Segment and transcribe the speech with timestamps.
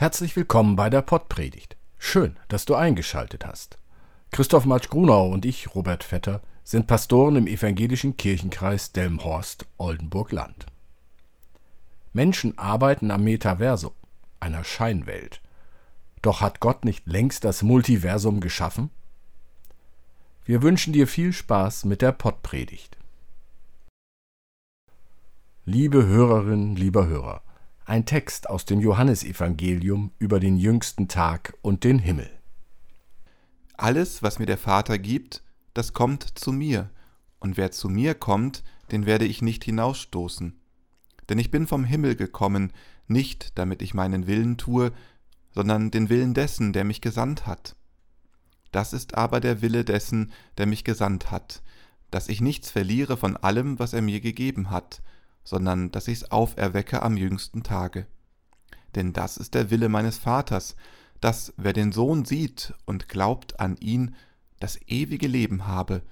[0.00, 1.76] Herzlich willkommen bei der Pottpredigt.
[1.98, 3.76] Schön, dass du eingeschaltet hast.
[4.30, 10.64] Christoph Matsch-Grunau und ich, Robert Vetter, sind Pastoren im evangelischen Kirchenkreis Delmhorst-Oldenburg-Land.
[12.14, 13.92] Menschen arbeiten am Metaversum,
[14.40, 15.42] einer Scheinwelt.
[16.22, 18.88] Doch hat Gott nicht längst das Multiversum geschaffen?
[20.46, 22.96] Wir wünschen dir viel Spaß mit der Pottpredigt.
[25.66, 27.42] Liebe Hörerinnen, lieber Hörer,
[27.90, 32.30] ein Text aus dem Johannesevangelium über den jüngsten Tag und den Himmel.
[33.76, 35.42] Alles, was mir der Vater gibt,
[35.74, 36.90] das kommt zu mir,
[37.40, 40.56] und wer zu mir kommt, den werde ich nicht hinausstoßen.
[41.28, 42.72] Denn ich bin vom Himmel gekommen,
[43.08, 44.92] nicht damit ich meinen Willen tue,
[45.50, 47.74] sondern den Willen dessen, der mich gesandt hat.
[48.70, 51.60] Das ist aber der Wille dessen, der mich gesandt hat,
[52.12, 55.02] dass ich nichts verliere von allem, was er mir gegeben hat,
[55.44, 58.06] sondern dass ich's auferwecke am jüngsten Tage.
[58.94, 60.76] Denn das ist der Wille meines Vaters,
[61.20, 64.14] dass wer den Sohn sieht und glaubt an ihn,
[64.58, 66.02] das ewige Leben habe,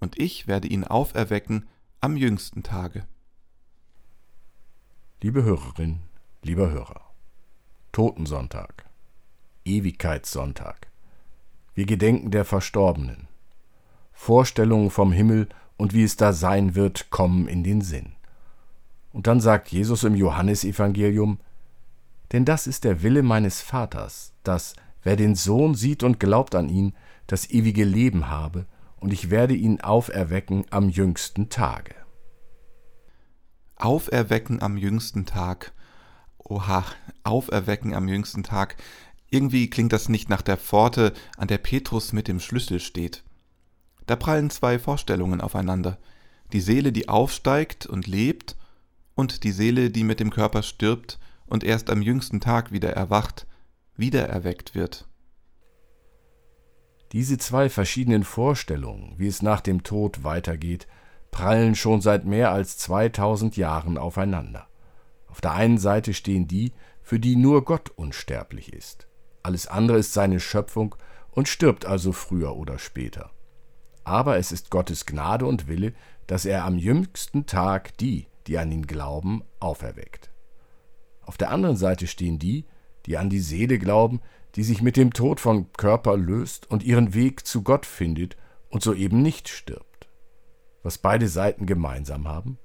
[0.00, 1.68] und ich werde ihn auferwecken
[2.00, 3.06] am jüngsten Tage.
[5.20, 6.00] Liebe Hörerin,
[6.42, 7.12] lieber Hörer,
[7.92, 8.86] Totensonntag,
[9.64, 10.88] Ewigkeitssonntag,
[11.74, 13.28] wir gedenken der Verstorbenen,
[14.12, 18.14] Vorstellungen vom Himmel und wie es da sein wird, kommen in den Sinn.
[19.12, 21.38] Und dann sagt Jesus im Johannesevangelium,
[22.32, 26.68] denn das ist der Wille meines Vaters, dass, wer den Sohn sieht und glaubt an
[26.68, 26.94] ihn,
[27.26, 28.66] das ewige Leben habe,
[29.00, 31.94] und ich werde ihn auferwecken am jüngsten Tage.
[33.76, 35.72] Auferwecken am jüngsten Tag.
[36.38, 36.84] Oha,
[37.24, 38.76] auferwecken am jüngsten Tag.
[39.28, 43.24] Irgendwie klingt das nicht nach der Pforte, an der Petrus mit dem Schlüssel steht.
[44.06, 45.98] Da prallen zwei Vorstellungen aufeinander.
[46.52, 48.56] Die Seele, die aufsteigt und lebt,
[49.22, 53.46] und die Seele, die mit dem Körper stirbt und erst am jüngsten Tag wieder erwacht,
[53.94, 55.06] wiedererweckt wird.
[57.12, 60.88] Diese zwei verschiedenen Vorstellungen, wie es nach dem Tod weitergeht,
[61.30, 64.66] prallen schon seit mehr als 2000 Jahren aufeinander.
[65.28, 69.06] Auf der einen Seite stehen die, für die nur Gott unsterblich ist.
[69.44, 70.96] Alles andere ist seine Schöpfung
[71.30, 73.30] und stirbt also früher oder später.
[74.02, 75.92] Aber es ist Gottes Gnade und Wille,
[76.26, 80.30] dass er am jüngsten Tag die, die an ihn glauben, auferweckt.
[81.22, 82.66] Auf der anderen Seite stehen die,
[83.06, 84.20] die an die Seele glauben,
[84.54, 88.36] die sich mit dem Tod vom Körper löst und ihren Weg zu Gott findet
[88.68, 90.08] und so eben nicht stirbt.
[90.82, 92.58] Was beide Seiten gemeinsam haben?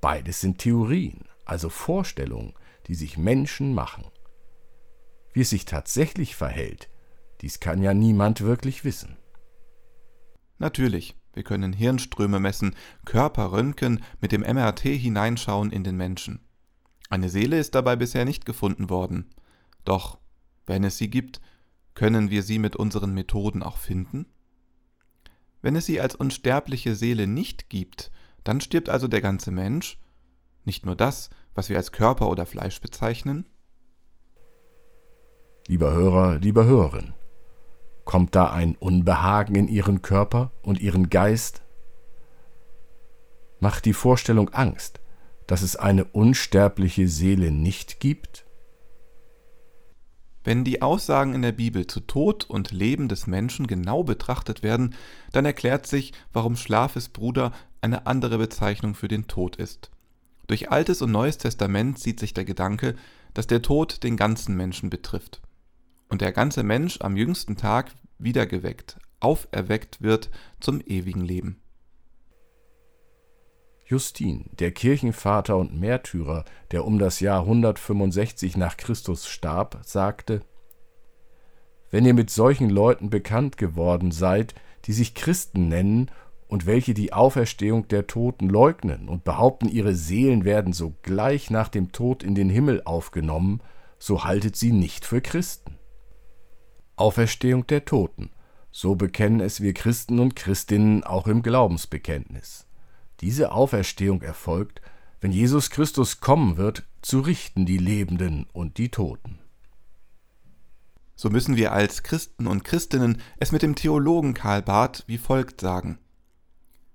[0.00, 2.54] Beides sind Theorien, also Vorstellungen,
[2.86, 4.04] die sich Menschen machen.
[5.32, 6.88] Wie es sich tatsächlich verhält,
[7.40, 9.16] dies kann ja niemand wirklich wissen.
[10.58, 16.40] Natürlich, wir können Hirnströme messen, Körper röntgen, mit dem MRT hineinschauen in den Menschen.
[17.10, 19.30] Eine Seele ist dabei bisher nicht gefunden worden.
[19.84, 20.18] Doch,
[20.66, 21.40] wenn es sie gibt,
[21.94, 24.26] können wir sie mit unseren Methoden auch finden?
[25.62, 28.10] Wenn es sie als unsterbliche Seele nicht gibt,
[28.42, 29.96] dann stirbt also der ganze Mensch,
[30.64, 33.46] nicht nur das, was wir als Körper oder Fleisch bezeichnen?
[35.68, 37.14] Lieber Hörer, lieber Hörerin,
[38.08, 41.60] Kommt da ein Unbehagen in ihren Körper und ihren Geist?
[43.60, 45.00] Macht die Vorstellung Angst,
[45.46, 48.46] dass es eine unsterbliche Seele nicht gibt?
[50.42, 54.94] Wenn die Aussagen in der Bibel zu Tod und Leben des Menschen genau betrachtet werden,
[55.32, 57.52] dann erklärt sich, warum Schlafesbruder
[57.82, 59.90] eine andere Bezeichnung für den Tod ist.
[60.46, 62.94] Durch Altes und Neues Testament zieht sich der Gedanke,
[63.34, 65.42] dass der Tod den ganzen Menschen betrifft
[66.08, 70.30] und der ganze Mensch am jüngsten Tag wiedergeweckt, auferweckt wird
[70.60, 71.60] zum ewigen Leben.
[73.84, 80.42] Justin, der Kirchenvater und Märtyrer, der um das Jahr 165 nach Christus starb, sagte,
[81.90, 86.10] Wenn ihr mit solchen Leuten bekannt geworden seid, die sich Christen nennen
[86.48, 91.90] und welche die Auferstehung der Toten leugnen und behaupten, ihre Seelen werden sogleich nach dem
[91.90, 93.62] Tod in den Himmel aufgenommen,
[93.98, 95.77] so haltet sie nicht für Christen.
[96.98, 98.30] Auferstehung der Toten.
[98.70, 102.66] So bekennen es wir Christen und Christinnen auch im Glaubensbekenntnis.
[103.20, 104.80] Diese Auferstehung erfolgt,
[105.20, 109.38] wenn Jesus Christus kommen wird, zu richten die Lebenden und die Toten.
[111.16, 115.60] So müssen wir als Christen und Christinnen es mit dem Theologen Karl Barth wie folgt
[115.60, 115.98] sagen.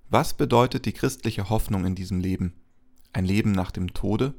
[0.09, 2.53] Was bedeutet die christliche Hoffnung in diesem Leben?
[3.11, 4.33] Ein Leben nach dem Tode?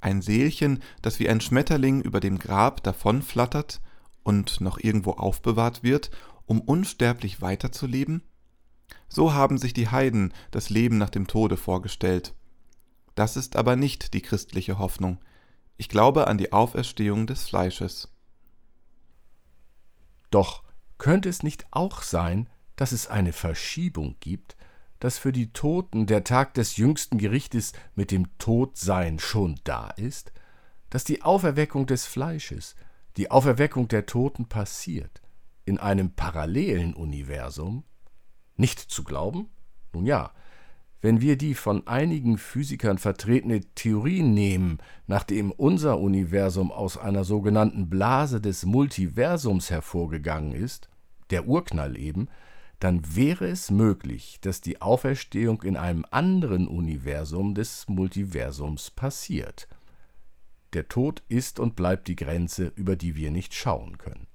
[0.00, 3.80] Ein Seelchen, das wie ein Schmetterling über dem Grab davonflattert
[4.22, 6.10] und noch irgendwo aufbewahrt wird,
[6.46, 8.22] um unsterblich weiterzuleben?
[9.08, 12.34] So haben sich die Heiden das Leben nach dem Tode vorgestellt.
[13.14, 15.18] Das ist aber nicht die christliche Hoffnung.
[15.76, 18.08] Ich glaube an die Auferstehung des Fleisches.
[20.30, 20.62] Doch
[20.98, 24.56] könnte es nicht auch sein, dass es eine Verschiebung gibt,
[24.98, 30.32] dass für die Toten der Tag des jüngsten Gerichtes mit dem Todsein schon da ist,
[30.90, 32.76] dass die Auferweckung des Fleisches,
[33.16, 35.22] die Auferweckung der Toten passiert,
[35.64, 37.84] in einem parallelen Universum?
[38.56, 39.50] Nicht zu glauben?
[39.92, 40.32] Nun ja,
[41.02, 44.78] wenn wir die von einigen Physikern vertretene Theorie nehmen,
[45.08, 50.88] nachdem unser Universum aus einer sogenannten Blase des Multiversums hervorgegangen ist,
[51.30, 52.28] der Urknall eben,
[52.78, 59.68] dann wäre es möglich, dass die Auferstehung in einem anderen Universum des Multiversums passiert.
[60.72, 64.26] Der Tod ist und bleibt die Grenze, über die wir nicht schauen können.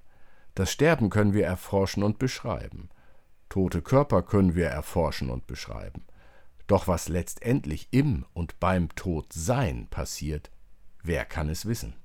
[0.54, 2.90] Das Sterben können wir erforschen und beschreiben.
[3.50, 6.06] Tote Körper können wir erforschen und beschreiben.
[6.68, 10.52] Doch was letztendlich im und beim Todsein passiert,
[11.02, 11.96] wer kann es wissen?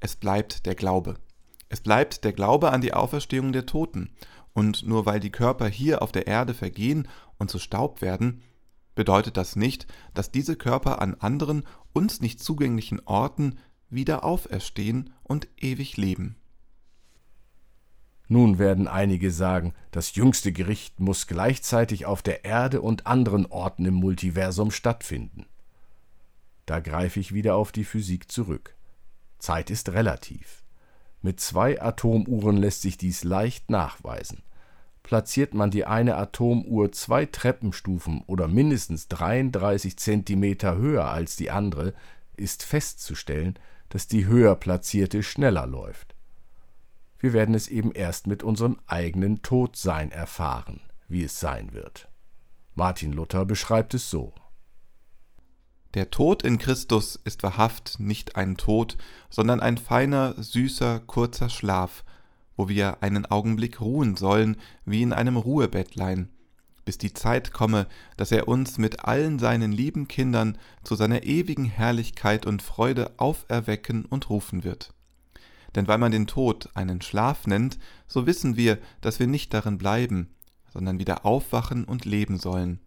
[0.00, 1.14] Es bleibt der Glaube.
[1.68, 4.10] Es bleibt der Glaube an die Auferstehung der Toten.
[4.52, 7.08] Und nur weil die Körper hier auf der Erde vergehen
[7.38, 8.42] und zu Staub werden,
[8.94, 13.58] bedeutet das nicht, dass diese Körper an anderen, uns nicht zugänglichen Orten
[13.90, 16.36] wieder auferstehen und ewig leben.
[18.28, 23.84] Nun werden einige sagen, das jüngste Gericht muss gleichzeitig auf der Erde und anderen Orten
[23.84, 25.46] im Multiversum stattfinden.
[26.64, 28.74] Da greife ich wieder auf die Physik zurück.
[29.38, 30.62] Zeit ist relativ.
[31.20, 34.42] Mit zwei Atomuhren lässt sich dies leicht nachweisen.
[35.02, 41.92] Platziert man die eine Atomuhr zwei Treppenstufen oder mindestens 33 Zentimeter höher als die andere,
[42.36, 43.58] ist festzustellen,
[43.88, 46.14] dass die höher platzierte schneller läuft.
[47.18, 52.08] Wir werden es eben erst mit unserem eigenen Todsein erfahren, wie es sein wird.
[52.74, 54.32] Martin Luther beschreibt es so.
[55.94, 58.96] Der Tod in Christus ist wahrhaft nicht ein Tod,
[59.28, 62.02] sondern ein feiner, süßer, kurzer Schlaf,
[62.56, 66.28] wo wir einen Augenblick ruhen sollen, wie in einem Ruhebettlein,
[66.84, 71.64] bis die Zeit komme, dass er uns mit allen seinen lieben Kindern zu seiner ewigen
[71.64, 74.92] Herrlichkeit und Freude auferwecken und rufen wird.
[75.74, 79.78] Denn weil man den Tod einen Schlaf nennt, so wissen wir, dass wir nicht darin
[79.78, 80.28] bleiben,
[80.72, 82.80] sondern wieder aufwachen und leben sollen.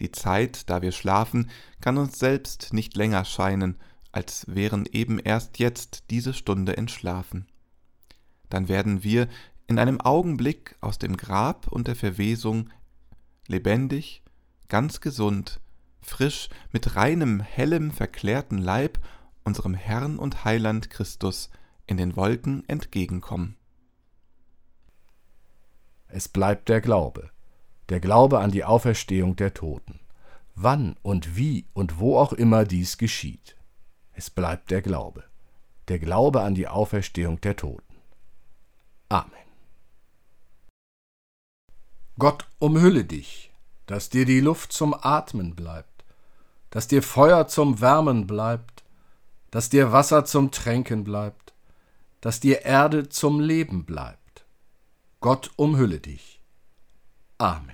[0.00, 1.50] Die Zeit, da wir schlafen,
[1.80, 3.76] kann uns selbst nicht länger scheinen,
[4.12, 7.46] als wären eben erst jetzt diese Stunde entschlafen.
[8.48, 9.28] Dann werden wir
[9.66, 12.70] in einem Augenblick aus dem Grab und der Verwesung
[13.46, 14.22] lebendig,
[14.68, 15.60] ganz gesund,
[16.02, 18.98] frisch, mit reinem, hellem, verklärten Leib
[19.44, 21.50] unserem Herrn und Heiland Christus
[21.86, 23.56] in den Wolken entgegenkommen.
[26.08, 27.30] Es bleibt der Glaube,
[27.88, 30.00] der Glaube an die Auferstehung der Toten,
[30.54, 33.56] wann und wie und wo auch immer dies geschieht.
[34.12, 35.24] Es bleibt der Glaube,
[35.88, 37.93] der Glaube an die Auferstehung der Toten.
[39.08, 39.30] Amen.
[42.18, 43.52] Gott umhülle dich,
[43.86, 46.04] dass dir die Luft zum Atmen bleibt,
[46.70, 48.84] dass dir Feuer zum Wärmen bleibt,
[49.50, 51.52] dass dir Wasser zum Tränken bleibt,
[52.20, 54.44] dass dir Erde zum Leben bleibt.
[55.20, 56.40] Gott umhülle dich.
[57.38, 57.73] Amen.